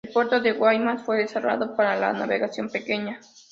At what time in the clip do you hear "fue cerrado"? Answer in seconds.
1.03-1.75